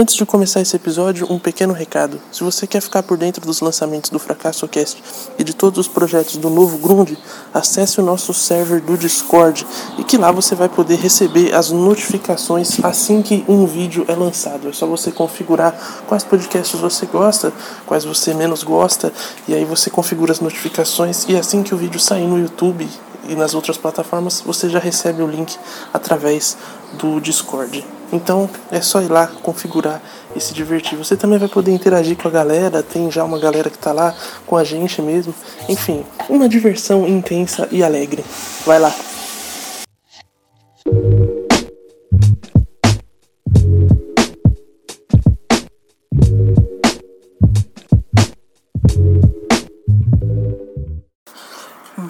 [0.00, 2.20] Antes de começar esse episódio, um pequeno recado.
[2.30, 5.02] Se você quer ficar por dentro dos lançamentos do Fracasso Cast
[5.36, 7.18] e de todos os projetos do novo Grund,
[7.52, 9.66] acesse o nosso server do Discord
[9.98, 14.68] e que lá você vai poder receber as notificações assim que um vídeo é lançado.
[14.68, 15.76] É só você configurar
[16.06, 17.52] quais podcasts você gosta,
[17.84, 19.12] quais você menos gosta,
[19.48, 22.88] e aí você configura as notificações e assim que o vídeo sair no YouTube
[23.28, 25.56] e nas outras plataformas, você já recebe o link
[25.92, 26.56] através
[26.92, 27.97] do Discord.
[28.12, 30.00] Então é só ir lá configurar
[30.34, 30.96] e se divertir.
[30.96, 34.14] Você também vai poder interagir com a galera, tem já uma galera que está lá
[34.46, 35.34] com a gente mesmo.
[35.68, 38.24] Enfim, uma diversão intensa e alegre.
[38.64, 38.94] Vai lá.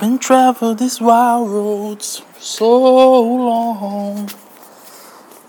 [0.01, 0.19] Been
[1.01, 2.03] wild
[2.39, 4.27] so long.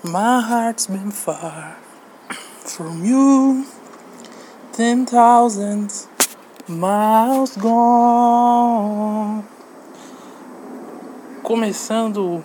[0.02, 1.76] My heart's been far
[2.64, 3.66] from you.
[4.72, 5.92] Ten thousand
[6.66, 9.44] miles gone.
[11.42, 12.42] Começando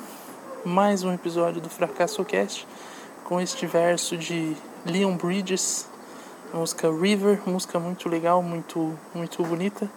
[0.66, 2.68] mais um episódio do Fracasso Cast
[3.24, 5.88] com este verso de Leon Bridges,
[6.54, 9.90] música River, música muito legal, muito muito bonita,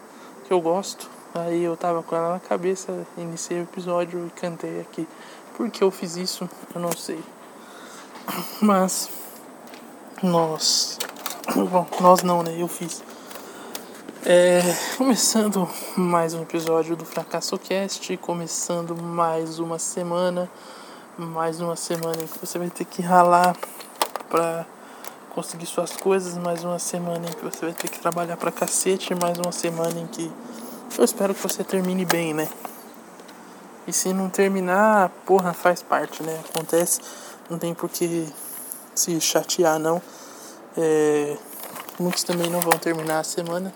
[0.47, 1.11] que eu gosto.
[1.35, 5.09] Aí eu tava com ela na cabeça, iniciei o episódio e cantei aqui.
[5.57, 6.49] Por que eu fiz isso?
[6.73, 7.19] Eu não sei.
[8.61, 9.09] Mas
[10.23, 10.99] nós.
[11.55, 12.55] Bom, nós não, né?
[12.59, 13.03] Eu fiz.
[14.25, 14.61] É,
[14.99, 20.51] começando mais um episódio do Fracasso Cast, começando mais uma semana,
[21.17, 23.57] mais uma semana em que você vai ter que ralar
[24.29, 24.67] pra
[25.31, 29.15] conseguir suas coisas, mais uma semana em que você vai ter que trabalhar pra cacete,
[29.15, 30.31] mais uma semana em que
[30.99, 32.49] eu espero que você termine bem, né?
[33.87, 36.41] E se não terminar, porra, faz parte, né?
[36.51, 37.01] Acontece,
[37.49, 38.27] não tem por que
[38.95, 40.01] se chatear, não.
[40.77, 41.37] É,
[41.99, 43.73] muitos também não vão terminar a semana.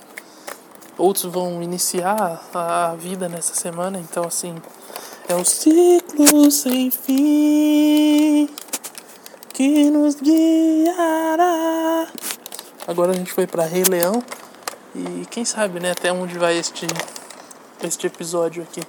[0.98, 4.54] Outros vão iniciar a vida nessa semana, então assim,
[5.28, 8.48] é um ciclo sem fim
[9.52, 12.08] que nos guiará.
[12.86, 14.22] Agora a gente foi para Rei Leão.
[14.94, 16.86] E quem sabe, né, até onde vai este,
[17.82, 18.82] este episódio aqui.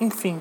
[0.00, 0.40] Enfim.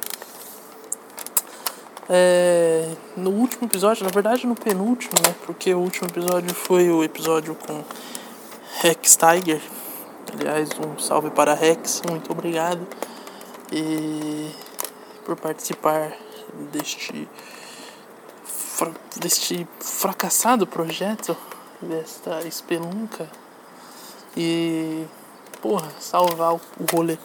[2.10, 7.04] É, no último episódio, na verdade no penúltimo, né, porque o último episódio foi o
[7.04, 7.84] episódio com
[8.82, 9.62] Rex Tiger.
[10.34, 12.82] Aliás, um salve para Rex, muito obrigado.
[13.72, 14.52] E
[15.24, 16.12] por participar
[16.72, 17.28] deste
[19.18, 21.36] deste fracassado projeto
[21.82, 23.30] desta espelunca
[24.36, 25.06] e,
[25.62, 26.62] porra, salvar o
[26.92, 27.18] rolê.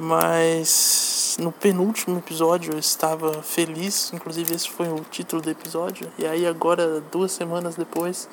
[0.00, 6.08] Mas no penúltimo episódio eu estava feliz, inclusive esse foi o título do episódio.
[6.16, 8.28] E aí agora, duas semanas depois,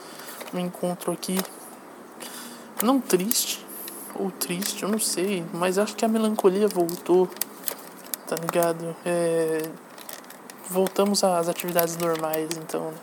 [0.53, 1.39] me encontro aqui,
[2.83, 3.65] não triste,
[4.13, 7.27] ou triste, eu não sei, mas acho que a melancolia voltou,
[8.27, 8.95] tá ligado?
[9.03, 9.63] É,
[10.69, 12.91] voltamos às atividades normais, então.
[12.91, 12.97] Né?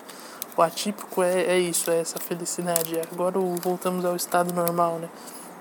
[0.57, 3.01] O atípico é, é isso, é essa felicidade.
[3.11, 5.09] Agora voltamos ao estado normal, né?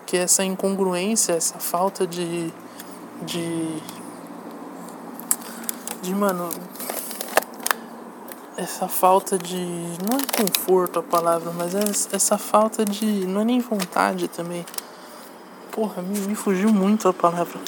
[0.06, 2.54] Que é essa incongruência, essa falta de.
[3.22, 3.82] De.
[6.02, 6.50] de, mano.
[8.58, 9.58] Essa falta de.
[9.58, 11.84] não é conforto a palavra, mas é
[12.16, 13.06] essa falta de.
[13.26, 14.66] não é nem vontade também.
[15.72, 17.60] Porra, me, me fugiu muito a palavra.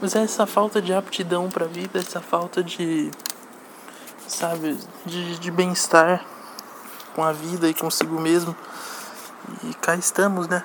[0.00, 3.10] Mas é essa falta de aptidão pra vida, essa falta de
[4.32, 6.24] sabe, de, de bem-estar
[7.14, 8.56] com a vida e consigo mesmo.
[9.64, 10.64] E cá estamos, né?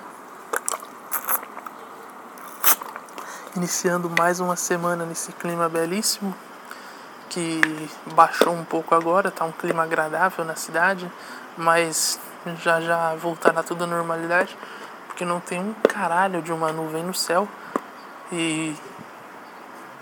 [3.57, 6.31] Iniciando mais uma semana nesse clima belíssimo
[7.27, 7.59] que
[8.13, 11.11] baixou um pouco agora, tá um clima agradável na cidade,
[11.57, 12.19] mas
[12.61, 14.55] já já voltará tudo à normalidade,
[15.07, 17.47] porque não tem um caralho de uma nuvem no céu
[18.31, 18.75] e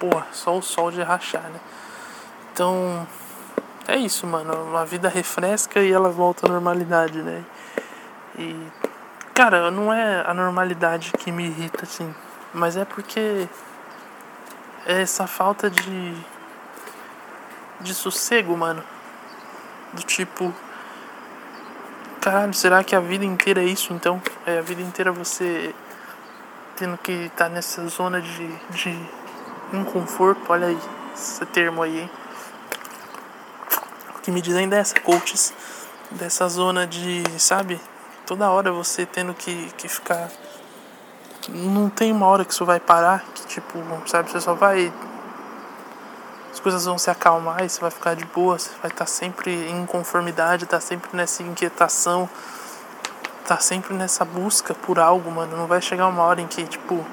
[0.02, 1.60] pô, só o sol de rachar, né?
[2.52, 3.08] Então,
[3.88, 4.76] é isso, mano.
[4.76, 7.42] A vida refresca e ela volta à normalidade, né?
[8.38, 8.68] E.
[9.34, 12.14] Cara, não é a normalidade que me irrita, assim.
[12.56, 13.48] Mas é porque.
[14.86, 16.14] É essa falta de.
[17.82, 18.84] De sossego, mano.
[19.94, 20.54] Do tipo.
[22.22, 24.20] Caralho, será que a vida inteira é isso então?
[24.48, 25.76] É a vida inteira você
[26.76, 29.10] tendo que estar tá nessa zona de, de
[29.72, 30.42] inconforto.
[30.50, 30.80] Olha aí,
[31.14, 32.10] esse termo aí, hein?
[34.26, 35.54] que me dizem dessa, coaches,
[36.10, 37.80] dessa zona de, sabe,
[38.26, 40.32] toda hora você tendo que, que ficar.
[41.50, 44.92] Não tem uma hora que isso vai parar, que tipo, sabe, você só vai
[46.66, 49.70] coisas vão se acalmar e você vai ficar de boa, você vai estar tá sempre
[49.70, 52.28] em conformidade, tá sempre nessa inquietação,
[53.46, 55.56] tá sempre nessa busca por algo, mano.
[55.56, 57.06] Não vai chegar uma hora em que, tipo,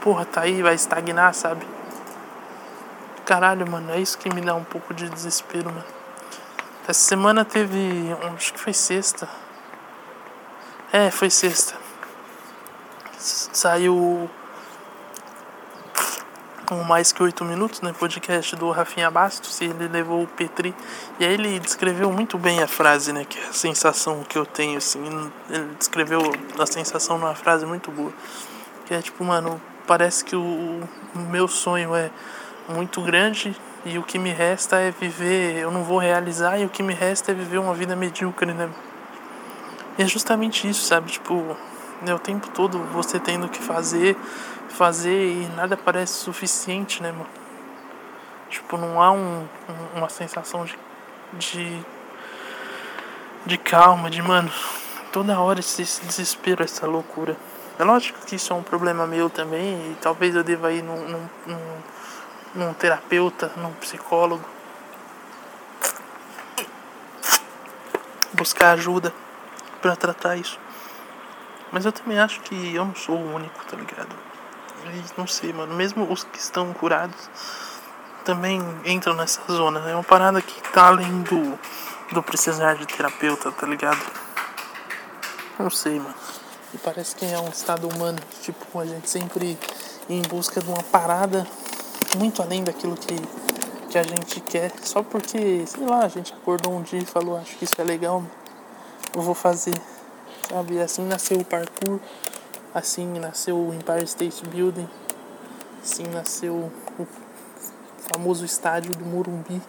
[0.00, 1.66] porra, tá aí, vai estagnar, sabe?
[3.26, 5.84] Caralho, mano, é isso que me dá um pouco de desespero, mano.
[6.88, 8.06] Essa semana teve.
[8.34, 9.28] Acho que foi sexta.
[10.90, 11.74] É, foi sexta.
[13.20, 14.30] Saiu
[16.64, 17.92] com mais que oito minutos, né?
[17.92, 20.74] Podcast do Rafinha Bastos, e ele levou o Petri.
[21.18, 23.26] E aí ele descreveu muito bem a frase, né?
[23.28, 25.00] Que é a sensação que eu tenho, assim.
[25.50, 26.20] Ele descreveu
[26.58, 28.10] a sensação numa frase muito boa.
[28.86, 30.80] Que é tipo, mano, parece que o,
[31.14, 32.10] o meu sonho é
[32.70, 36.70] muito grande e o que me resta é viver, eu não vou realizar e o
[36.70, 38.70] que me resta é viver uma vida medíocre, né?
[39.98, 41.10] E é justamente isso, sabe?
[41.10, 41.54] Tipo,
[42.02, 44.16] né, o tempo todo você tendo que fazer,
[44.68, 47.26] fazer e nada parece suficiente, né, mano?
[48.48, 50.76] Tipo, não há um, um, uma sensação de,
[51.34, 51.80] de.
[53.46, 54.50] de calma, de, mano,
[55.12, 57.36] toda hora esse, esse desespero, essa loucura.
[57.78, 61.08] É lógico que isso é um problema meu também e talvez eu deva ir num,
[61.08, 61.76] num, num,
[62.56, 64.44] num terapeuta, num psicólogo.
[68.32, 69.14] Buscar ajuda
[69.80, 70.58] para tratar isso.
[71.72, 74.14] Mas eu também acho que eu não sou o único, tá ligado?
[74.86, 75.74] E não sei, mano.
[75.74, 77.28] Mesmo os que estão curados
[78.24, 79.88] também entram nessa zona.
[79.88, 81.58] É uma parada que tá além do,
[82.12, 84.00] do precisar de terapeuta, tá ligado?
[85.58, 86.14] Não sei, mano.
[86.72, 88.18] E parece que é um estado humano.
[88.42, 89.58] Tipo, a gente sempre
[90.08, 91.46] em busca de uma parada
[92.16, 93.14] muito além daquilo que,
[93.88, 94.72] que a gente quer.
[94.82, 97.84] Só porque, sei lá, a gente acordou um dia e falou, acho que isso é
[97.84, 98.22] legal,
[99.14, 99.74] eu vou fazer
[100.50, 100.80] sabe?
[100.80, 102.00] Assim nasceu o parkour,
[102.74, 104.88] assim nasceu o Empire State Building,
[105.80, 107.06] assim nasceu o
[108.12, 109.62] famoso estádio do Morumbi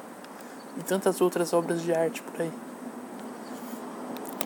[0.77, 2.51] e tantas outras obras de arte por aí.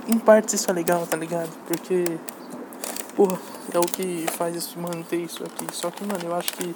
[0.07, 1.49] Em parte isso é legal, tá ligado?
[1.65, 2.03] Porque,
[3.15, 3.39] porra,
[3.73, 5.65] é o que faz isso manter isso aqui.
[5.73, 6.75] Só que, mano, eu acho que,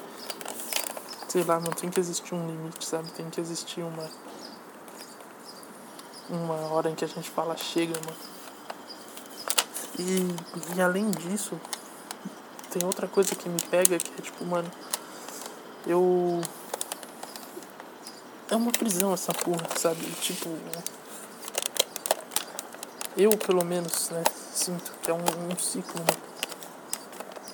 [1.27, 3.11] sei lá, não tem que existir um limite, sabe?
[3.11, 4.09] Tem que existir uma.
[6.27, 8.38] Uma hora em que a gente fala, chega, mano
[9.99, 11.59] e, e além disso,
[12.71, 14.71] tem outra coisa que me pega que é tipo, mano,
[15.85, 16.41] eu.
[18.49, 20.01] É uma prisão essa porra, sabe?
[20.21, 20.49] Tipo.
[23.17, 24.23] Eu, pelo menos, né?
[24.53, 26.29] Sinto que é um, um ciclo, né?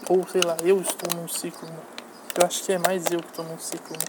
[0.09, 1.79] Ou sei lá, eu estou num ciclo, né?
[2.37, 4.05] Eu acho que é mais eu que estou num ciclo, né?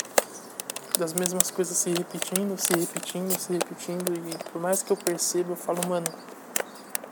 [0.98, 4.12] Das mesmas coisas se repetindo, se repetindo, se repetindo.
[4.14, 6.06] E por mais que eu perceba, eu falo, mano,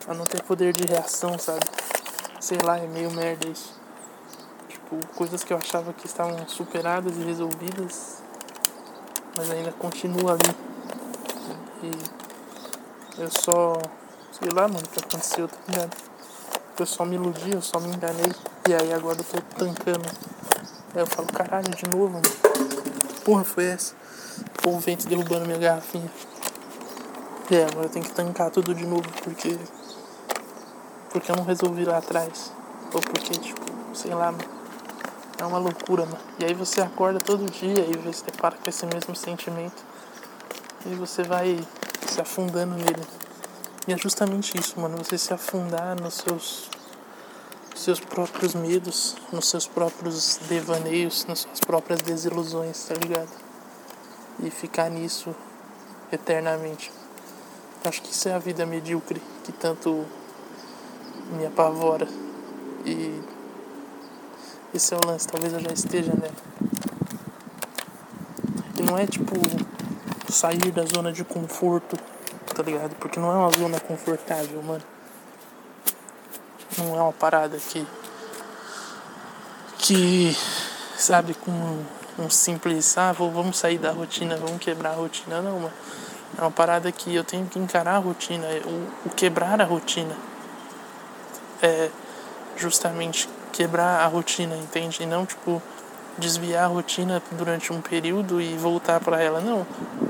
[0.07, 1.65] a não ter poder de reação, sabe?
[2.41, 3.75] Sei lá, é meio merda isso.
[4.69, 8.23] Tipo, coisas que eu achava que estavam superadas e resolvidas,
[9.37, 10.57] mas ainda continua ali.
[11.83, 13.81] E eu só.
[14.33, 15.97] Sei lá, mano, o que aconteceu, tá ligado?
[16.79, 18.33] Eu só me iludi, eu só me enganei.
[18.69, 20.05] E aí agora eu tô tancando.
[20.95, 22.25] Aí eu falo, caralho, de novo, mano.
[23.25, 23.95] Porra, foi essa?
[24.67, 26.11] Ou o vento derrubando minha garrafinha.
[27.51, 29.57] É, agora eu tenho que tancar tudo de novo, porque
[31.15, 32.53] porque eu não resolvi lá atrás.
[32.93, 33.61] Ou porque, tipo,
[33.95, 34.53] sei lá, mano.
[35.39, 36.19] É uma loucura, mano.
[36.41, 39.81] E aí você acorda todo dia e você depara com esse mesmo sentimento.
[40.85, 41.65] E você vai
[42.09, 43.07] se afundando nele.
[43.87, 44.99] E é justamente isso, mano.
[44.99, 46.69] Você se afundar nos seus,
[47.77, 53.31] seus próprios medos, nos seus próprios devaneios, nas suas próprias desilusões, tá ligado?
[54.43, 55.33] E ficar nisso
[56.11, 56.91] eternamente.
[57.85, 60.05] Acho que isso é a vida medíocre que tanto
[61.33, 62.07] me apavora.
[62.85, 63.23] E
[64.75, 66.35] esse é o lance, talvez eu já esteja nela.
[68.77, 69.35] E não é tipo
[70.31, 71.97] sair da zona de conforto,
[72.55, 72.95] tá ligado?
[72.97, 74.83] Porque não é uma zona confortável, mano.
[76.77, 77.87] Não é uma parada que.
[79.79, 80.37] que.
[80.97, 81.85] sabe, com
[82.19, 82.99] um simples.
[82.99, 85.41] Ah, vamos sair da rotina, vamos quebrar a rotina.
[85.41, 85.75] Não, mano.
[86.37, 90.17] É uma parada que eu tenho que encarar a rotina, o, o quebrar a rotina
[91.65, 91.91] é
[92.57, 95.03] justamente quebrar a rotina, entende?
[95.03, 95.63] E não, tipo,
[96.19, 99.41] desviar a rotina durante um período e voltar para ela.
[99.41, 99.67] Não,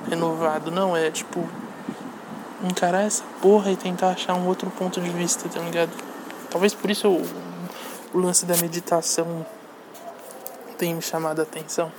[0.09, 0.71] renovado.
[0.71, 1.49] Não, é tipo,
[2.63, 5.91] encarar essa porra e tentar achar um outro ponto de vista, tá ligado?
[6.51, 7.23] Talvez por isso o,
[8.13, 9.47] o lance da meditação
[10.79, 11.91] tenha me chamado a atenção.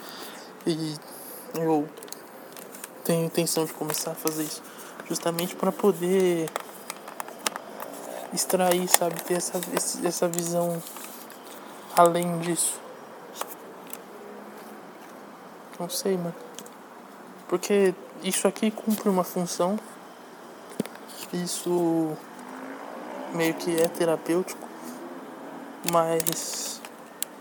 [0.66, 0.96] E
[1.56, 1.88] eu
[3.04, 4.62] tenho intenção de começar a fazer isso.
[5.08, 6.50] Justamente para poder
[8.36, 9.22] extrair, sabe?
[9.24, 9.60] Ter essa,
[10.04, 10.82] essa visão
[11.96, 12.80] além disso.
[15.80, 16.36] Não sei, mano.
[17.48, 19.80] Porque isso aqui cumpre uma função.
[21.34, 22.16] Isso
[23.34, 24.66] meio que é terapêutico.
[25.92, 26.82] Mas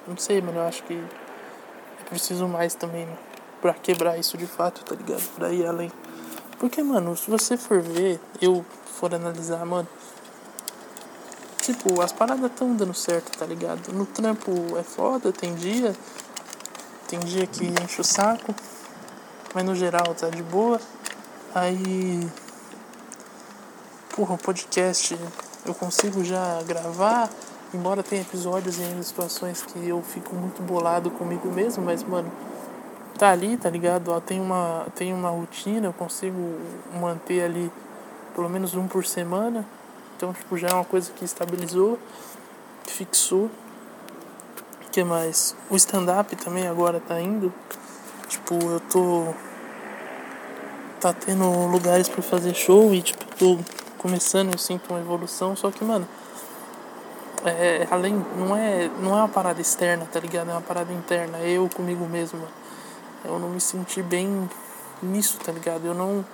[0.06, 3.16] não sei, mano, eu acho que eu preciso mais também né,
[3.62, 5.22] pra quebrar isso de fato, tá ligado?
[5.34, 5.90] Pra ir além.
[6.58, 9.88] Porque, mano, se você for ver, eu for analisar, mano.
[11.64, 13.90] Tipo, as paradas tão dando certo, tá ligado?
[13.90, 15.96] No trampo é foda, tem dia.
[17.08, 18.54] Tem dia que enche o saco.
[19.54, 20.78] Mas no geral tá de boa.
[21.54, 22.28] Aí.
[24.14, 25.18] Porra, o podcast
[25.64, 27.30] eu consigo já gravar.
[27.72, 32.30] Embora tenha episódios e situações que eu fico muito bolado comigo mesmo, mas, mano,
[33.18, 34.10] tá ali, tá ligado?
[34.10, 36.60] Ó, tem uma, tem uma rotina, eu consigo
[37.00, 37.72] manter ali
[38.34, 39.64] pelo menos um por semana.
[40.24, 41.98] Então, tipo, já é uma coisa que estabilizou,
[42.86, 43.50] fixou.
[44.86, 45.54] O que mais?
[45.68, 47.52] O stand-up também agora tá indo.
[48.26, 49.34] Tipo, eu tô.
[50.98, 53.58] Tá tendo lugares para fazer show e, tipo, tô
[53.98, 55.54] começando, eu sinto uma evolução.
[55.54, 56.08] Só que, mano,
[57.44, 58.24] é, além.
[58.38, 60.48] Não é, não é uma parada externa, tá ligado?
[60.48, 61.36] É uma parada interna.
[61.36, 62.40] É eu comigo mesmo.
[63.22, 64.48] Eu não me senti bem
[65.02, 65.84] nisso, tá ligado?
[65.84, 66.24] Eu não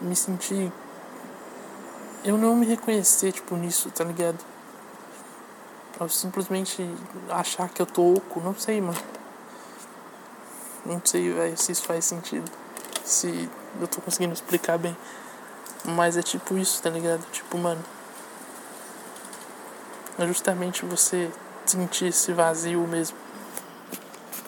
[0.00, 0.72] me senti
[2.28, 4.38] eu não me reconhecer, tipo, nisso, tá ligado?
[5.98, 6.86] Eu simplesmente
[7.30, 8.98] achar que eu tô oco, não sei, mano.
[10.84, 12.50] Não sei, velho, se isso faz sentido.
[13.02, 13.48] Se
[13.80, 14.94] eu tô conseguindo explicar bem.
[15.86, 17.24] Mas é tipo isso, tá ligado?
[17.30, 17.82] Tipo, mano.
[20.18, 21.30] É justamente você
[21.64, 23.16] sentir esse vazio mesmo.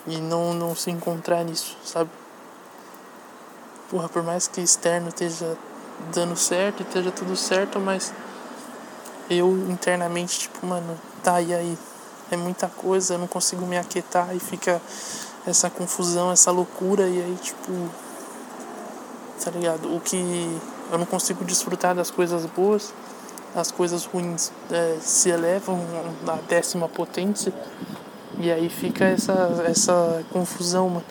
[0.05, 2.11] E não, não se encontrar nisso, sabe?
[3.89, 5.57] Porra, por mais que externo esteja
[6.13, 8.13] dando certo esteja tudo certo, mas
[9.29, 11.77] eu internamente, tipo, mano, tá, e aí?
[12.29, 14.81] É muita coisa, eu não consigo me aquietar e fica
[15.45, 17.89] essa confusão, essa loucura, e aí, tipo,
[19.43, 19.93] tá ligado?
[19.93, 20.59] O que
[20.91, 22.93] eu não consigo desfrutar das coisas boas,
[23.53, 25.77] as coisas ruins é, se elevam
[26.23, 27.53] na décima potência,
[28.39, 31.05] e aí fica essa, essa confusão, mano.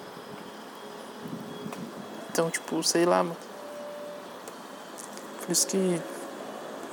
[2.31, 3.50] Então, tipo, sei lá, mano.
[5.51, 6.01] Por isso que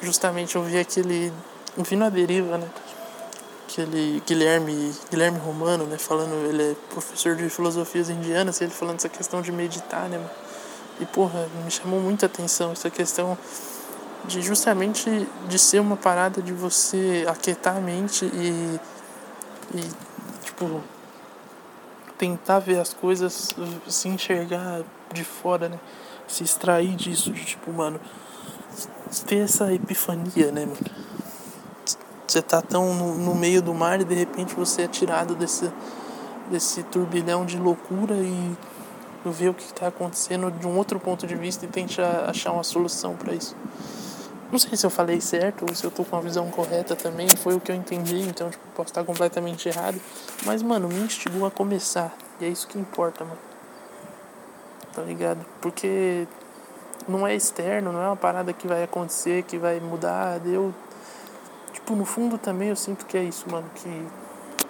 [0.02, 1.32] justamente eu vi aquele.
[1.78, 2.68] Vi na deriva, né?
[3.70, 5.96] Aquele Guilherme, Guilherme Romano, né?
[6.00, 10.20] Falando, ele é professor de filosofias indianas, ele falando essa questão de meditar, né?
[11.00, 13.38] E porra, me chamou muita atenção essa questão
[14.26, 18.80] de justamente de ser uma parada de você aquietar a mente e,
[19.76, 19.92] e
[20.46, 20.82] tipo
[22.18, 23.56] tentar ver as coisas,
[23.88, 24.82] se enxergar
[25.14, 25.80] de fora, né?
[26.28, 28.02] Se extrair disso, de tipo, mano,
[29.26, 30.78] ter essa epifania, né, mano?
[32.28, 35.72] Você tá tão no, no, meio do mar e de repente você é tirado desse,
[36.52, 38.56] desse turbilhão de loucura e
[39.26, 42.64] ver o que está acontecendo de um outro ponto de vista e tentar achar uma
[42.64, 43.56] solução para isso.
[44.52, 47.28] Não sei se eu falei certo ou se eu tô com a visão correta também,
[47.28, 50.00] foi o que eu entendi, então tipo, posso estar completamente errado.
[50.46, 52.16] Mas, mano, me instigou a começar.
[52.40, 53.40] E é isso que importa, mano.
[54.94, 55.46] Tá ligado?
[55.62, 56.26] Porque
[57.08, 60.40] não é externo, não é uma parada que vai acontecer, que vai mudar.
[60.46, 60.74] Eu,
[61.74, 64.08] tipo, no fundo também eu sinto que é isso, mano, que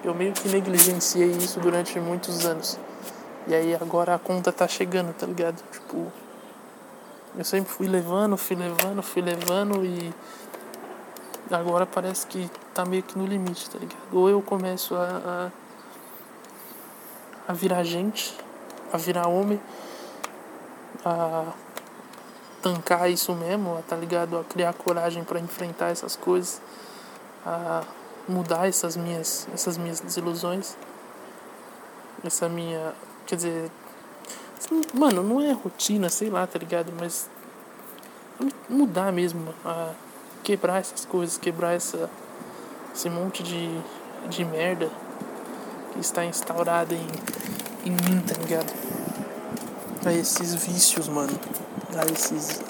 [0.04, 2.80] eu meio que negligenciei isso durante muitos anos.
[3.48, 5.62] E aí agora a conta tá chegando, tá ligado?
[5.72, 6.12] Tipo,
[7.38, 10.14] eu sempre fui levando, fui levando, fui levando e
[11.52, 13.98] agora parece que tá meio que no limite, tá ligado?
[14.12, 15.52] Ou eu começo a,
[17.48, 18.36] a, a virar gente,
[18.92, 19.60] a virar homem,
[21.06, 21.54] a
[22.62, 24.38] tancar isso mesmo, tá ligado?
[24.38, 26.62] A criar coragem para enfrentar essas coisas,
[27.46, 27.84] a
[28.28, 30.76] mudar essas minhas, essas minhas desilusões,
[32.24, 32.94] essa minha,
[33.26, 33.72] quer dizer,
[34.94, 36.92] mano, não é rotina, sei lá, tá ligado?
[37.00, 37.30] Mas
[38.70, 39.92] mudar mesmo, a
[40.44, 42.10] quebrar essas coisas, quebrar essa,
[42.94, 43.80] esse monte de,
[44.30, 44.90] de merda
[45.94, 47.08] que está instaurada em,
[47.86, 48.74] em mim, tá ligado?
[50.06, 51.38] A esses vícios, mano
[51.96, 52.62] a esses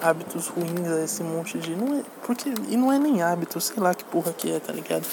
[0.00, 1.74] hábitos ruins, a esse monte de.
[1.74, 4.72] Não é, porque, e não é nem hábito, sei lá que porra que é, tá
[4.72, 5.06] ligado?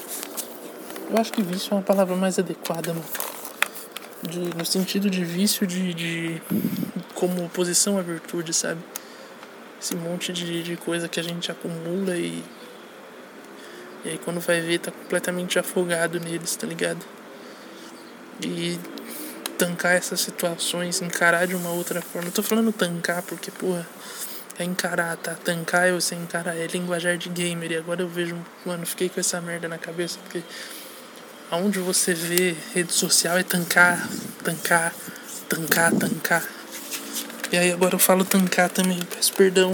[1.10, 3.06] Eu acho que vício é uma palavra mais adequada, mano.
[4.24, 6.42] De, no sentido de vício de, de
[7.14, 8.82] como oposição à virtude, sabe?
[9.80, 12.44] Esse monte de, de coisa que a gente acumula e.
[14.04, 17.04] E aí quando vai ver tá completamente afogado neles, tá ligado?
[18.44, 18.80] E
[19.58, 22.28] tancar essas situações, encarar de uma outra forma.
[22.28, 23.88] Eu tô falando tancar porque, porra,
[24.58, 25.36] é encarar, tá?
[25.36, 27.72] Tancar é você encarar, é linguajar de gamer.
[27.72, 30.42] E agora eu vejo, mano, fiquei com essa merda na cabeça porque
[31.52, 34.08] aonde você vê rede social é tancar,
[34.44, 34.94] tancar,
[35.50, 36.44] tancar, tancar.
[37.52, 39.00] E aí agora eu falo tancar também.
[39.04, 39.74] Peço perdão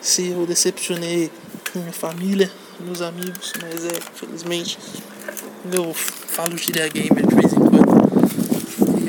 [0.00, 1.30] se eu decepcionei
[1.74, 4.78] minha família, meus amigos, mas é, infelizmente,
[5.72, 7.81] eu falo gíria gamer de vez em quando.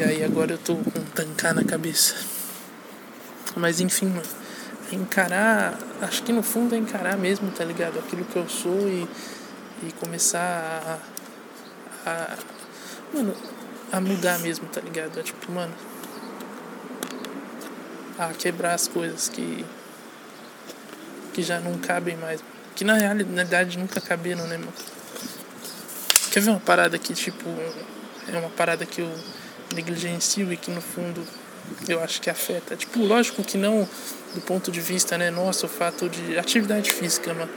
[0.04, 2.14] E aí agora eu tô com tancar na cabeça.
[3.56, 4.28] Mas enfim, mano.
[4.92, 8.00] Encarar, acho que no fundo é encarar mesmo, tá ligado?
[8.00, 9.08] Aquilo que eu sou e,
[9.82, 11.00] e começar
[12.06, 12.38] a, a.
[13.14, 13.34] Mano,
[13.94, 15.18] a mudar mesmo, tá ligado?
[15.18, 15.74] É tipo, mano.
[18.20, 19.66] A quebrar as coisas que.
[21.34, 22.44] que já não cabem mais.
[22.76, 24.74] Que na realidade nunca caberam, né, mano?
[26.30, 27.48] Quer ver uma parada que, tipo.
[28.28, 29.10] É uma parada que eu
[29.74, 31.26] negligencio e que no fundo
[31.88, 32.76] eu acho que afeta.
[32.76, 33.88] Tipo, lógico que não
[34.34, 37.52] do ponto de vista, né, nossa, o fato de atividade física, mano.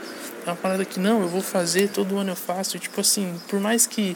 [0.45, 2.77] É uma parada que não, eu vou fazer, todo ano eu faço.
[2.77, 4.15] E, tipo assim, por mais que,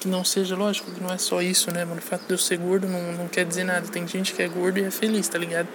[0.00, 1.98] que não seja, lógico que não é só isso, né, mano?
[1.98, 3.86] O fato de eu ser gordo não, não quer dizer nada.
[3.88, 5.68] Tem gente que é gordo e é feliz, tá ligado?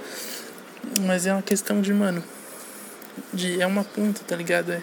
[1.01, 2.24] Mas é uma questão de, mano,
[3.34, 4.72] de, é uma ponta, tá ligado?
[4.72, 4.82] É,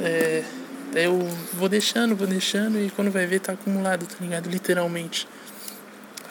[0.00, 1.18] é, eu
[1.54, 4.48] vou deixando, vou deixando e quando vai ver tá acumulado, tá ligado?
[4.50, 5.26] Literalmente.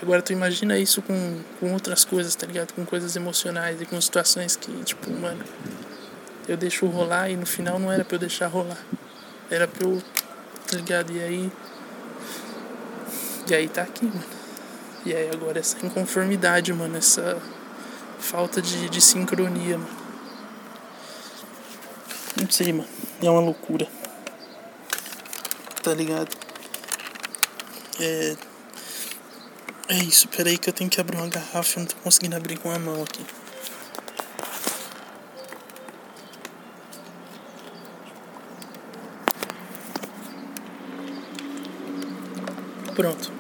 [0.06, 2.74] Agora tu imagina isso com, com outras coisas, tá ligado?
[2.74, 5.44] Com coisas emocionais e com situações que, tipo, mano,
[6.48, 8.78] eu deixo rolar e no final não era pra eu deixar rolar.
[9.50, 10.00] Era pra eu,
[10.70, 11.12] tá ligado?
[11.12, 11.52] E aí.
[13.50, 14.24] E aí tá aqui, mano.
[15.08, 17.42] E aí agora essa inconformidade, mano, essa
[18.20, 19.98] falta de, de sincronia, mano.
[22.40, 22.90] Não sei, mano.
[23.24, 23.88] É uma loucura.
[25.82, 26.30] Tá ligado?
[28.00, 28.36] É.
[29.88, 32.58] É isso, peraí que eu tenho que abrir uma garrafa, eu não tô conseguindo abrir
[32.58, 33.24] com a mão aqui.
[42.96, 43.32] Pronto.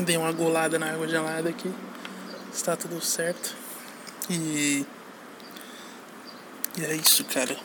[0.00, 1.72] Dei uma golada na água gelada aqui.
[2.52, 3.54] Está tudo certo.
[4.28, 4.84] E.
[6.76, 7.56] E é isso, cara.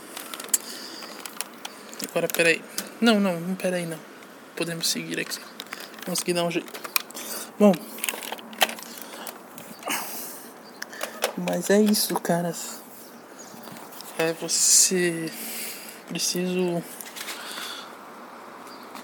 [2.08, 2.62] Agora peraí.
[3.02, 4.00] Não, não, não peraí não.
[4.56, 5.40] Podemos seguir aqui.
[6.06, 6.83] Consegui dar um jeito.
[7.60, 7.72] Bom.
[11.38, 12.82] Mas é isso, caras.
[14.18, 15.32] É você.
[16.08, 16.84] Preciso.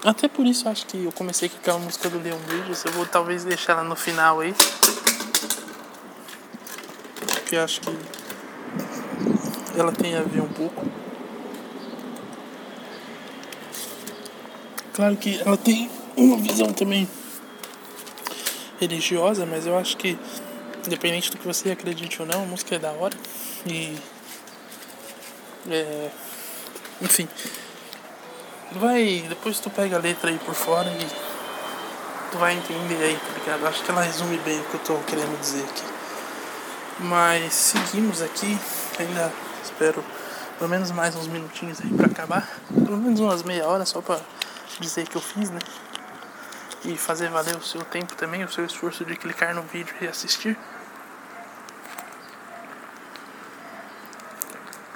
[0.04, 2.84] Até por isso acho que eu comecei com aquela música do Leon Bridges.
[2.84, 4.54] Eu vou talvez deixar ela no final aí.
[7.28, 7.98] Porque acho que
[9.78, 10.86] ela tem a ver um pouco.
[14.92, 17.08] Claro que ela tem uma visão também
[18.80, 20.18] religiosa, mas eu acho que,
[20.86, 23.16] independente do que você acredite ou não, a música é da hora.
[23.66, 23.96] E.
[25.70, 26.10] É,
[27.02, 27.28] enfim.
[28.72, 29.24] Vai.
[29.28, 31.30] Depois tu pega a letra aí por fora e.
[32.32, 33.66] Tu vai entender aí, tá ligado?
[33.66, 35.82] Acho que ela resume bem o que eu tô querendo dizer aqui.
[37.00, 38.58] Mas seguimos aqui.
[38.98, 40.04] Ainda espero
[40.58, 42.48] pelo menos mais uns minutinhos aí pra acabar.
[42.68, 44.20] Pelo menos umas meia hora só pra
[44.78, 45.58] dizer que eu fiz, né?
[46.84, 50.06] E fazer valer o seu tempo também, o seu esforço de clicar no vídeo e
[50.06, 50.56] assistir.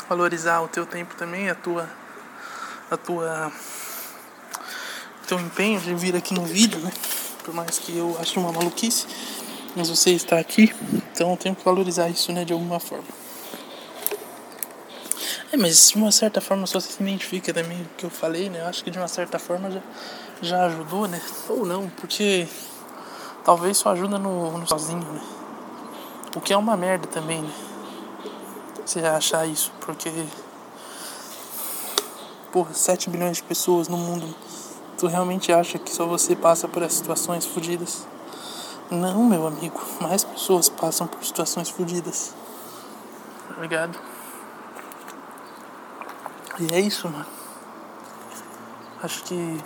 [0.09, 1.88] Valorizar o teu tempo também, a tua
[2.90, 3.53] a tua
[5.27, 6.92] teu empenho de vir aqui no vídeo, né?
[7.42, 9.07] Por mais que eu ache uma maluquice,
[9.75, 10.75] mas você está aqui,
[11.12, 13.09] então eu tenho que valorizar isso, né, de alguma forma.
[15.53, 18.61] É, mas de uma certa forma só se identifica também o que eu falei, né?
[18.61, 19.81] Eu acho que de uma certa forma já
[20.42, 21.20] já ajudou, né?
[21.49, 22.49] Ou não, porque
[23.44, 25.20] talvez só ajuda no, no sozinho, né?
[26.37, 27.53] O que é uma merda também, né?
[28.85, 30.11] Você achar isso, porque.
[32.53, 34.35] Porra, 7 bilhões de pessoas no mundo.
[34.99, 38.07] Tu realmente acha que só você passa por essas situações fodidas?
[38.90, 39.81] Não, meu amigo.
[40.01, 42.35] Mais pessoas passam por situações fodidas.
[43.49, 43.99] Tá ligado?
[46.61, 47.27] E é isso, mano.
[49.03, 49.61] Acho que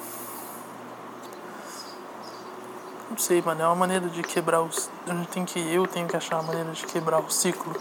[3.10, 4.90] não sei, mano, é uma maneira de quebrar os.
[5.30, 7.74] Tem que, eu tenho que achar uma maneira de quebrar o ciclo.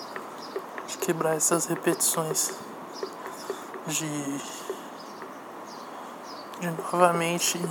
[0.87, 2.53] De quebrar essas repetições.
[3.85, 4.37] De.
[6.59, 7.61] De novamente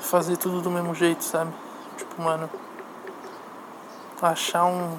[0.00, 1.52] fazer tudo do mesmo jeito, sabe?
[1.96, 2.50] Tipo, mano.
[4.20, 4.98] Achar um.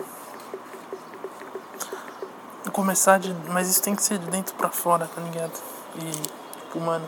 [2.71, 3.33] Começar de.
[3.49, 5.53] Mas isso tem que ser de dentro pra fora, tá ligado?
[5.95, 6.11] E,
[6.59, 7.07] tipo, mano.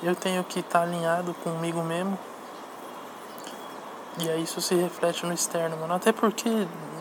[0.00, 2.16] Eu tenho que estar tá alinhado comigo mesmo
[4.20, 5.94] e aí isso se reflete no externo, mano.
[5.94, 6.50] Até porque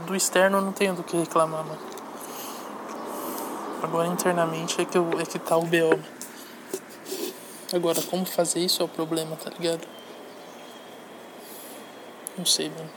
[0.06, 1.80] do externo eu não tenho do que reclamar, mano.
[3.82, 6.00] Agora internamente é que, eu, é que tá o B.O.
[7.74, 9.88] Agora, como fazer isso é o problema, tá ligado?
[12.38, 12.90] Não sei, mano.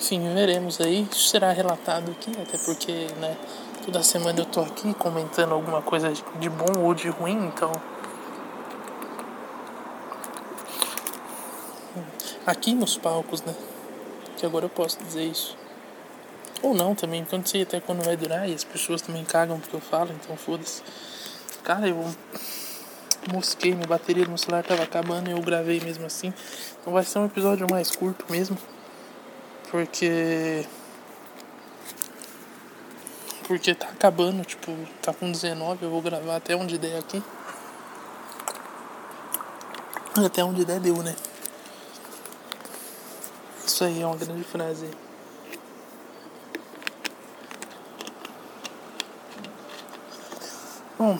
[0.00, 1.06] enfim, veremos aí.
[1.10, 3.36] Isso será relatado aqui, até porque, né,
[3.84, 7.72] toda semana eu tô aqui comentando alguma coisa de bom ou de ruim, então.
[12.50, 13.54] Aqui nos palcos, né?
[14.36, 15.56] Que agora eu posso dizer isso.
[16.60, 19.24] Ou não também, porque eu não sei até quando vai durar e as pessoas também
[19.24, 20.82] cagam porque eu falo, então foda-se.
[21.62, 22.04] Cara, eu
[23.32, 26.34] mosquei, minha bateria do meu celular tava acabando e eu gravei mesmo assim.
[26.80, 28.58] Então vai ser um episódio mais curto mesmo.
[29.70, 30.66] Porque.
[33.46, 37.22] Porque tá acabando, tipo, tá com 19, eu vou gravar até onde der aqui.
[40.26, 41.14] Até onde der deu, né?
[43.80, 44.84] Isso aí é uma grande frase.
[50.98, 51.18] Bom.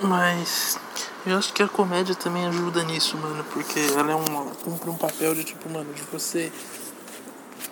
[0.00, 0.76] Mas
[1.24, 4.96] eu acho que a comédia também ajuda nisso, mano, porque ela é uma cumpre um
[4.96, 6.52] papel de tipo, mano, de você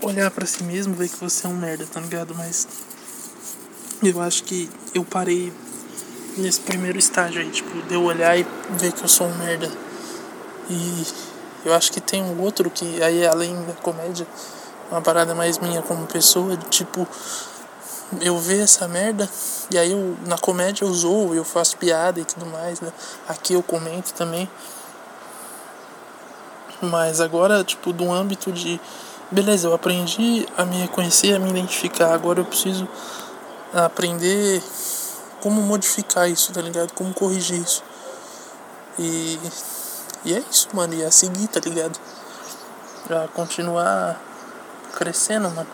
[0.01, 2.37] olhar para si mesmo, ver que você é um merda, tá ligado?
[2.37, 2.69] Mas
[4.01, 5.53] eu acho que eu parei
[6.37, 8.47] nesse primeiro estágio aí, tipo, de eu olhar e
[8.79, 9.69] ver que eu sou um merda.
[10.71, 11.05] E
[11.67, 14.27] eu acho que tem um outro que aí além da comédia,
[14.91, 17.07] uma parada mais minha como pessoa, tipo
[18.21, 19.29] eu ver essa merda
[19.71, 22.93] e aí eu, na comédia eu zoo, eu faço piada e tudo mais, né?
[23.29, 24.49] Aqui eu comento também.
[26.81, 28.81] Mas agora, tipo, do âmbito de.
[29.31, 32.13] Beleza, eu aprendi a me reconhecer, a me identificar.
[32.15, 32.87] Agora eu preciso
[33.75, 34.63] aprender
[35.41, 36.93] como modificar isso, tá ligado?
[36.93, 37.83] Como corrigir isso.
[38.99, 39.39] E.
[40.27, 40.93] E é isso, mano.
[40.93, 41.97] E a seguir, tá ligado?
[43.07, 44.21] Pra continuar
[44.97, 45.69] crescendo, mano.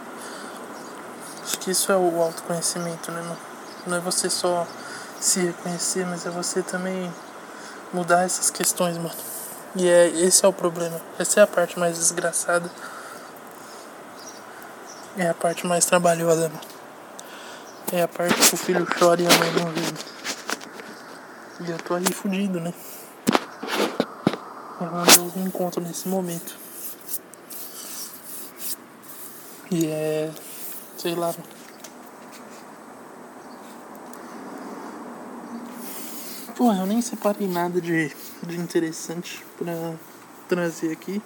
[1.43, 3.39] Acho que isso é o autoconhecimento, né, mano?
[3.87, 4.67] Não é você só
[5.19, 7.11] se reconhecer, mas é você também
[7.95, 9.15] mudar essas questões, mano.
[9.75, 11.01] E é, esse é o problema.
[11.19, 12.71] Essa é a parte mais desgraçada.
[15.17, 16.61] É a parte mais trabalhosa, mano.
[17.91, 19.81] É a parte que o filho chora e a mãe não vê.
[21.61, 22.75] E eu tô aí fudido, né?
[24.91, 26.57] Onde eu me encontro nesse momento.
[29.71, 30.31] E é.
[30.99, 31.35] sei lá.
[36.57, 39.95] Pô, eu nem separei nada de, de interessante pra
[40.49, 41.23] trazer aqui.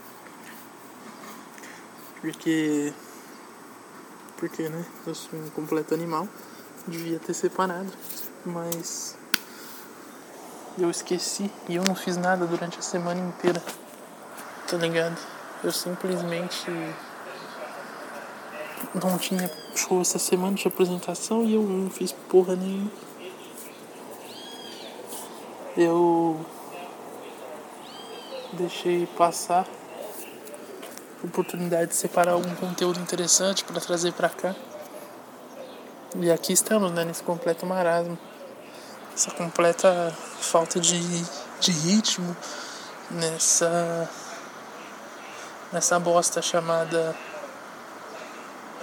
[2.21, 2.93] Porque.
[4.37, 4.85] Porque, né?
[5.07, 6.29] Eu sou um completo animal.
[6.87, 7.93] Devia ter separado.
[8.45, 9.17] Mas.
[10.79, 13.63] Eu esqueci e eu não fiz nada durante a semana inteira.
[14.69, 15.17] Tá ligado?
[15.65, 16.67] Eu simplesmente.
[18.95, 22.91] Não tinha show essa semana de apresentação e eu não fiz porra nenhuma
[25.77, 26.41] eu
[28.55, 29.67] deixei passar
[31.23, 34.57] a oportunidade de separar algum conteúdo interessante para trazer para cá.
[36.19, 38.19] E aqui estamos, né, nesse completo marasmo.
[39.17, 41.01] Essa completa falta de,
[41.59, 42.37] de ritmo
[43.11, 44.07] nessa
[45.73, 47.17] nessa bosta chamada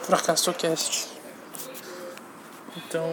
[0.02, 1.08] FracassoCast.
[2.76, 3.06] Então,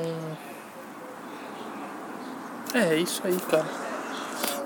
[2.73, 3.67] é, é, isso aí, cara.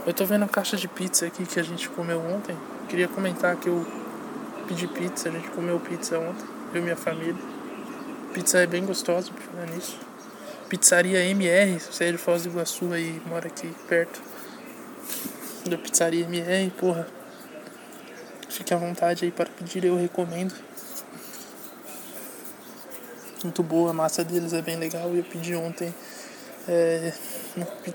[0.07, 2.57] Eu tô vendo a caixa de pizza aqui que a gente comeu ontem.
[2.89, 3.85] Queria comentar que eu
[4.69, 7.43] pedi pizza, a gente comeu pizza ontem, eu e minha família.
[8.33, 9.99] Pizza é bem gostosa, por falar nisso.
[10.77, 14.21] Pizzaria MR, se você é de Foz do Iguaçu aí, mora aqui perto
[15.65, 17.07] da Pizzaria MR, porra.
[18.49, 20.53] Fique à vontade aí para pedir, eu recomendo.
[23.45, 25.15] Muito boa, a massa deles é bem legal.
[25.15, 25.95] Eu pedi ontem
[26.67, 27.13] é,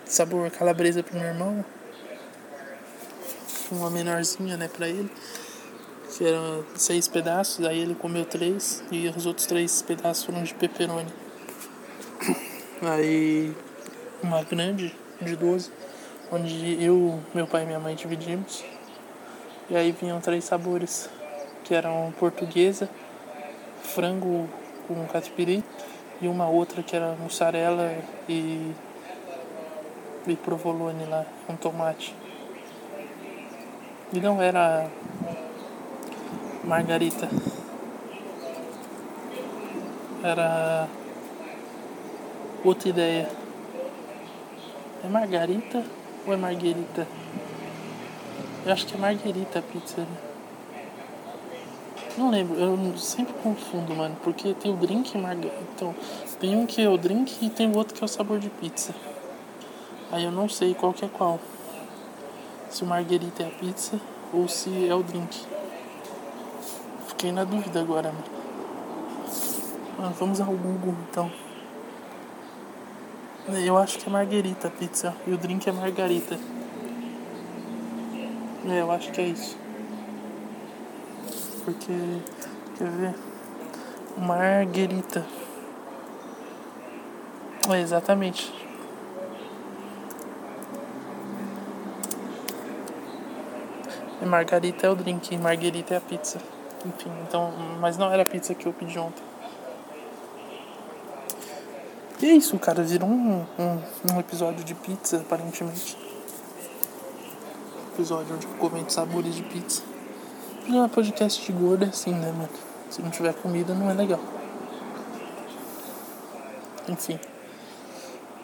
[0.06, 1.66] sabor calabresa pro meu irmão.
[3.72, 5.12] Uma menorzinha, né, pra ele.
[6.16, 10.54] Que eram seis pedaços, aí ele comeu três e os outros três pedaços foram de
[10.54, 11.29] pepperoni.
[12.82, 13.54] Aí
[14.24, 15.70] uma grande de 12,
[16.32, 18.64] onde eu, meu pai e minha mãe dividimos.
[19.70, 21.10] E aí vinham três sabores,
[21.66, 22.90] que eram portuguesa,
[23.84, 24.50] frango
[24.88, 25.62] com catupiry
[26.22, 27.94] e uma outra que era mussarela
[28.30, 28.72] e,
[30.26, 32.16] e provolone lá, com tomate.
[34.14, 34.88] E não era
[36.64, 37.28] margarita.
[40.24, 40.88] Era
[42.64, 43.30] outra ideia.
[45.04, 45.84] É margarita
[46.26, 47.08] ou é marguerita?
[48.66, 50.02] Eu acho que é marguerita a pizza.
[50.02, 50.18] Né?
[52.18, 55.56] Não lembro, eu sempre confundo, mano, porque tem o drink margarita.
[55.74, 55.96] Então,
[56.40, 58.50] tem um que é o drink e tem o outro que é o sabor de
[58.50, 58.94] pizza.
[60.12, 61.40] Aí eu não sei qual que é qual.
[62.70, 64.00] Se o margarita é a pizza
[64.34, 65.46] ou se é o drink.
[67.08, 68.40] Fiquei na dúvida agora, mano.
[69.98, 71.32] Ah, vamos ao Google então.
[73.58, 75.16] Eu acho que é marguerita a pizza.
[75.26, 76.38] E o drink é margarita.
[78.68, 79.58] É, eu acho que é isso.
[81.66, 81.92] Porque.
[82.78, 83.16] Quer ver?
[84.18, 85.26] Marguerita.
[87.70, 88.54] É, exatamente.
[94.26, 96.40] Margarita é o drink, marguerita é a pizza.
[96.86, 97.52] Enfim, então.
[97.80, 99.29] Mas não era a pizza que eu pedi ontem.
[102.22, 102.84] E é isso, cara.
[102.84, 105.98] Virou um, um, um episódio de pizza, aparentemente.
[107.94, 109.82] Episódio onde eu comento sabores de pizza.
[110.68, 112.50] Não é podcast de gordo é assim, né, mano?
[112.90, 114.20] Se não tiver comida, não é legal.
[116.88, 117.20] Enfim.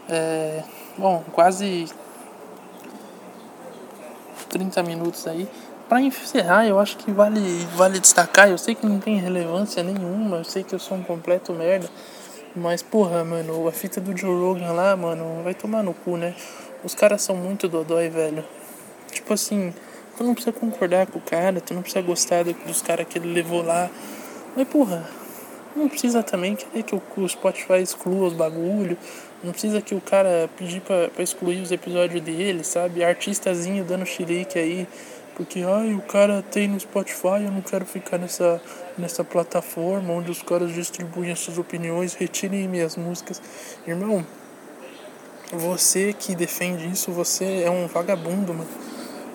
[0.07, 0.63] É,
[0.97, 1.89] bom, quase
[4.49, 5.49] 30 minutos aí.
[5.89, 8.49] Pra encerrar, eu acho que vale, vale destacar.
[8.49, 11.89] Eu sei que não tem relevância nenhuma, eu sei que eu sou um completo merda.
[12.55, 16.33] Mas, porra, mano, a fita do Joe Rogan lá, mano, vai tomar no cu, né?
[16.85, 18.45] Os caras são muito dodói, velho.
[19.11, 19.73] Tipo assim,
[20.15, 23.33] tu não precisa concordar com o cara, tu não precisa gostar dos caras que ele
[23.33, 23.89] levou lá.
[24.55, 25.05] Mas, porra,
[25.75, 28.97] não precisa também querer que o Spotify exclua os bagulho.
[29.43, 33.03] Não precisa que o cara pedir pra, pra excluir os episódios dele, sabe?
[33.03, 34.87] Artistazinho dando xerique aí.
[35.35, 38.61] Porque, ai, o cara tem no Spotify, eu não quero ficar nessa,
[38.97, 43.41] nessa plataforma onde os caras distribuem as suas opiniões, retirem minhas músicas.
[43.88, 44.25] Irmão,
[45.51, 48.69] você que defende isso, você é um vagabundo, mano.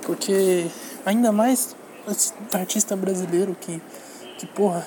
[0.03, 0.67] Porque,
[1.05, 1.77] ainda mais
[2.09, 3.81] esse artista brasileiro que,
[4.39, 4.87] que porra,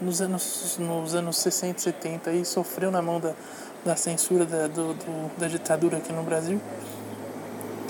[0.00, 3.34] nos anos, nos anos 60, 70 aí sofreu na mão da,
[3.84, 6.60] da censura da, do, do, da ditadura aqui no Brasil.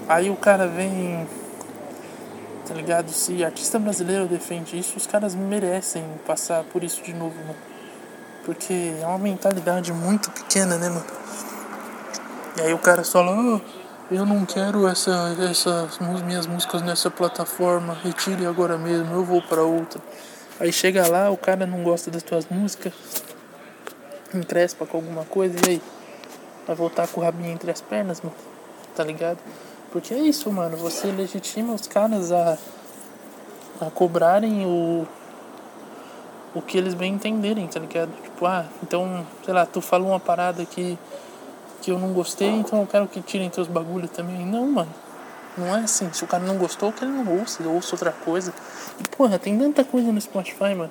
[0.08, 1.26] Aí o cara vem
[2.70, 3.10] tá ligado?
[3.10, 7.58] Se artista brasileiro defende isso, os caras merecem passar por isso de novo, mano.
[8.44, 11.04] Porque é uma mentalidade muito pequena, né, mano?
[12.56, 17.98] E aí o cara fala, oh, eu não quero essa, essas minhas músicas nessa plataforma,
[18.04, 20.00] retire agora mesmo, eu vou para outra.
[20.60, 22.92] Aí chega lá, o cara não gosta das tuas músicas,
[24.32, 25.82] encrespa com alguma coisa, e aí?
[26.68, 28.36] Vai voltar com o rabinho entre as pernas, mano?
[28.94, 29.38] Tá ligado?
[29.90, 30.76] Porque é isso, mano.
[30.76, 32.56] Você legitima os caras a,
[33.80, 35.06] a cobrarem o,
[36.54, 38.10] o que eles bem entenderem, tá ligado?
[38.22, 40.96] Tipo, ah, então, sei lá, tu falou uma parada que,
[41.82, 44.46] que eu não gostei, então eu quero que tirem teus bagulhos também.
[44.46, 44.94] Não, mano.
[45.58, 46.10] Não é assim.
[46.12, 48.54] Se o cara não gostou, que ele não ouça, ele ouça outra coisa.
[49.00, 50.90] E, porra, tem tanta coisa no Spotify, mano.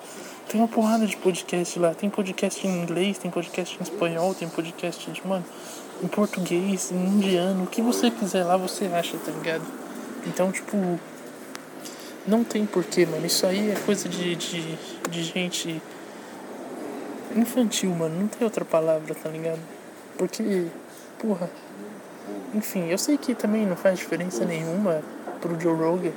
[0.50, 1.94] Tem uma porrada de podcast lá.
[1.94, 5.46] Tem podcast em inglês, tem podcast em espanhol, tem podcast de, mano
[6.02, 9.64] em português, em indiano, o que você quiser lá você acha, tá ligado?
[10.28, 11.00] Então, tipo,
[12.28, 13.26] não tem porquê, mano.
[13.26, 14.78] Isso aí é coisa de, de,
[15.10, 15.82] de gente
[17.36, 18.20] infantil, mano.
[18.20, 19.62] Não tem outra palavra, tá ligado?
[20.18, 20.68] Porque,
[21.20, 21.50] porra.
[22.54, 25.02] Enfim, eu sei que também não faz diferença nenhuma
[25.40, 26.12] pro Joe Rogan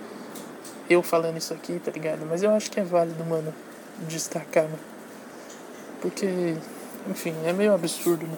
[0.89, 2.27] eu falando isso aqui, tá ligado?
[2.29, 3.53] Mas eu acho que é válido, mano,
[4.09, 4.79] destacar, mano.
[6.01, 6.57] Porque,
[7.09, 8.37] enfim, é meio absurdo, né?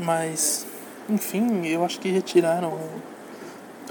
[0.00, 0.66] Mas,
[1.10, 2.78] enfim, eu acho que retiraram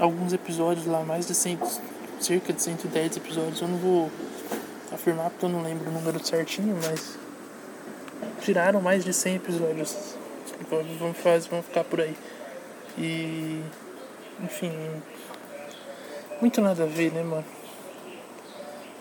[0.00, 1.58] alguns episódios lá, mais de 100,
[2.20, 3.60] cerca de 110 episódios.
[3.60, 4.10] Eu não vou
[4.92, 7.16] afirmar porque eu não lembro o número certinho, mas
[8.40, 10.16] tiraram mais de 100 episódios.
[10.98, 12.16] Vamos fazer, vamos ficar por aí.
[12.98, 13.62] E,
[14.42, 14.72] enfim,
[16.40, 17.44] muito nada a ver, né, mano?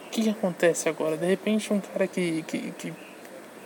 [0.05, 1.17] O que, que acontece agora?
[1.17, 2.93] De repente, um cara que, que, que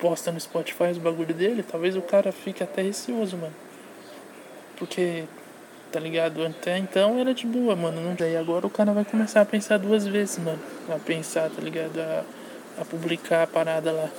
[0.03, 3.55] posta no Spotify os bagulho dele, talvez o cara fique até receoso, mano.
[4.75, 5.23] Porque,
[5.93, 6.45] tá ligado?
[6.45, 8.01] Até então era de boa, mano.
[8.01, 10.59] Não daí agora o cara vai começar a pensar duas vezes, mano.
[10.89, 11.97] A pensar, tá ligado?
[11.99, 12.25] A,
[12.81, 14.09] a publicar a parada lá.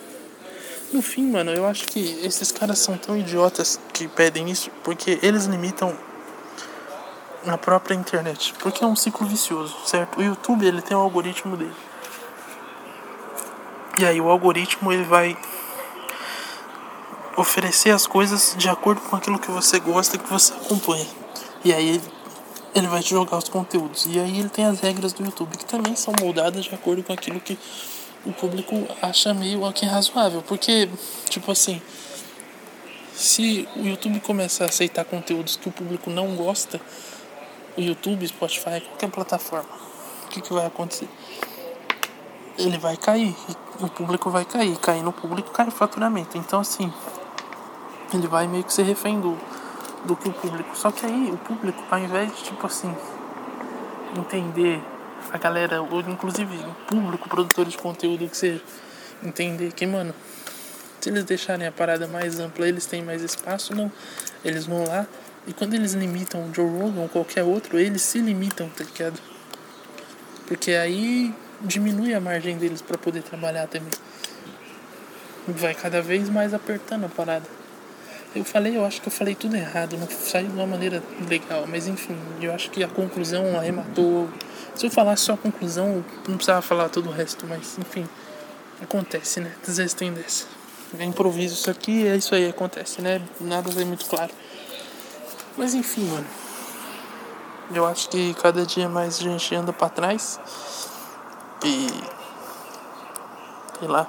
[0.91, 5.19] No fim, mano, eu acho que esses caras são tão idiotas que pedem isso porque
[5.23, 5.95] eles limitam
[7.45, 8.55] na própria internet.
[8.59, 10.19] Porque é um ciclo vicioso, certo?
[10.19, 11.75] O YouTube, ele tem um algoritmo dele.
[13.99, 15.37] E aí o algoritmo ele vai
[17.37, 21.07] oferecer as coisas de acordo com aquilo que você gosta e que você acompanha.
[21.65, 22.01] E aí
[22.75, 24.07] ele vai te jogar os conteúdos.
[24.07, 27.13] E aí ele tem as regras do YouTube que também são moldadas de acordo com
[27.13, 27.59] aquilo que
[28.27, 30.43] o público acha meio que razoável.
[30.43, 30.89] Porque,
[31.29, 31.81] tipo assim,
[33.15, 36.81] se o YouTube começar a aceitar conteúdos que o público não gosta,
[37.77, 39.69] o YouTube, Spotify, qualquer plataforma,
[40.25, 41.09] o que, que vai acontecer?
[42.59, 43.35] Ele vai cair,
[43.81, 46.39] o público vai cair, cair no público cai o faturamento.
[46.39, 46.93] Então assim,
[48.17, 49.37] ele vai meio que ser refém do,
[50.05, 50.77] do que o público.
[50.77, 52.95] Só que aí o público, ao invés de tipo assim,
[54.17, 54.83] entender
[55.33, 58.63] a galera, ou inclusive o público, produtores de conteúdo, que seja,
[59.23, 60.15] entender que, mano,
[61.01, 63.91] se eles deixarem a parada mais ampla, eles têm mais espaço, não.
[64.45, 65.07] Eles vão lá
[65.47, 69.21] e quando eles limitam o Joe Rogan ou qualquer outro, eles se limitam, tá ligado?
[70.47, 73.91] Porque aí diminui a margem deles para poder trabalhar também.
[75.47, 77.47] Vai cada vez mais apertando a parada.
[78.35, 81.65] Eu falei, eu acho que eu falei tudo errado, não saiu de uma maneira legal,
[81.69, 84.29] mas enfim, eu acho que a conclusão arrematou.
[84.75, 88.09] Se eu falasse só a conclusão, não precisava falar todo o resto, mas enfim,
[88.83, 89.55] acontece, né?
[89.67, 90.47] Às vezes tem dessa.
[90.99, 93.23] É improviso isso aqui, é isso aí, acontece, né?
[93.41, 94.33] Nada é muito claro.
[95.57, 96.27] Mas enfim, mano.
[97.73, 100.41] Eu acho que cada dia mais a gente anda para trás.
[101.65, 101.87] E.
[103.79, 104.09] Sei lá.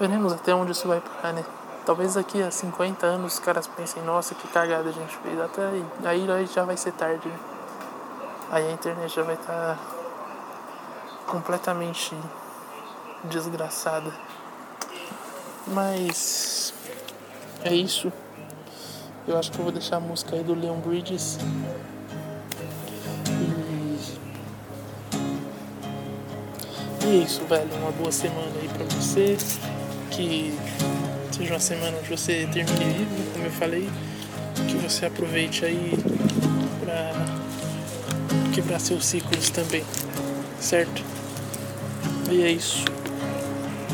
[0.00, 1.44] Veremos até onde isso vai parar, né?
[1.88, 5.40] Talvez daqui a 50 anos os caras pensem, nossa, que cagada a gente fez.
[5.40, 5.62] Até
[6.04, 7.38] aí, aí, já vai ser tarde, né?
[8.50, 9.78] Aí a internet já vai estar tá
[11.26, 12.14] completamente
[13.24, 14.12] desgraçada.
[15.68, 16.74] Mas
[17.64, 18.12] é isso.
[19.26, 21.38] Eu acho que eu vou deixar a música aí do Leon Bridges.
[27.02, 27.74] E é isso, velho.
[27.76, 29.38] Uma boa semana aí pra você.
[30.10, 30.52] Que
[31.38, 33.88] seja uma semana onde você termine livre, como eu falei.
[34.68, 35.96] Que você aproveite aí
[36.80, 37.12] pra
[38.52, 39.84] quebrar seus ciclos também.
[40.60, 41.04] Certo?
[42.30, 42.84] E é isso.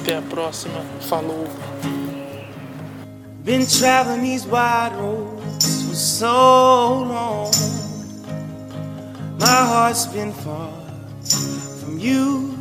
[0.00, 0.80] Até a próxima.
[1.02, 1.46] Falou.
[3.44, 7.50] Been traveling these wide roads for so long.
[9.38, 10.72] My heart's been far
[11.78, 12.54] from you,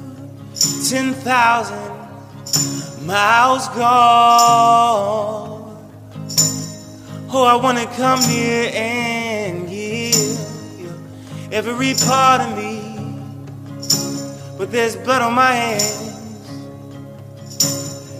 [0.90, 2.03] 10,000
[3.06, 5.54] miles gone.
[7.36, 10.16] Oh, I wanna come near and give
[10.80, 10.94] you
[11.52, 12.80] every part of me,
[14.58, 16.12] but there's blood on my hands,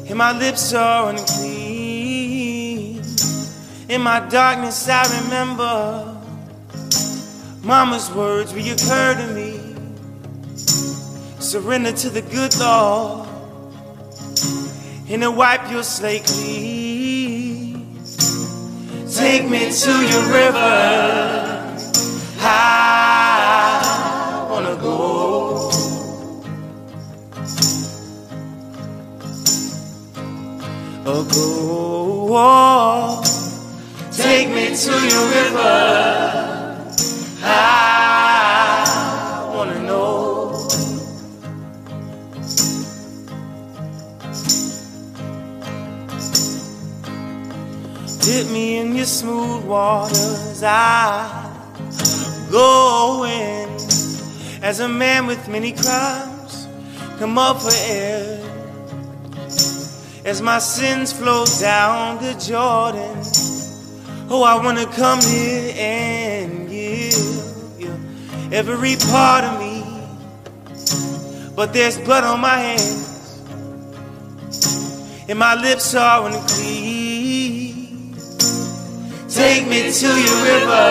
[0.10, 3.02] and my lips are unclean.
[3.88, 6.18] In my darkness, I remember
[7.62, 9.60] Mama's words reoccur to me.
[11.40, 13.33] Surrender to the good Lord
[15.10, 17.98] and to wipe your slate clean.
[19.14, 21.78] Take me to your river.
[22.40, 25.70] I wanna go.
[31.06, 31.54] Oh, go.
[34.12, 36.80] Take me to your river.
[37.44, 38.13] I
[48.34, 50.64] Dip me in your smooth waters.
[50.64, 51.52] I
[52.50, 53.70] go in
[54.64, 56.68] as a man with many crimes.
[57.20, 58.40] Come up for air
[60.26, 63.22] as my sins flow down the Jordan.
[64.32, 67.14] Oh, I wanna come here and give
[67.78, 67.94] you
[68.52, 69.84] every part of me.
[71.56, 73.44] But there's blood on my hands,
[75.30, 77.03] and my lips are unclean.
[79.44, 80.90] Take me to your river.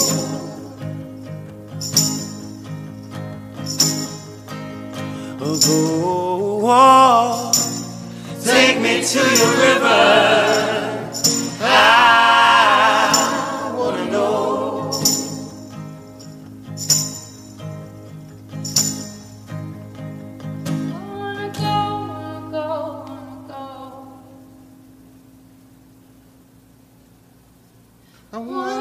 [5.39, 7.52] Oh, go.
[8.43, 10.02] Take me to your river.
[11.62, 12.50] I
[28.33, 28.80] I want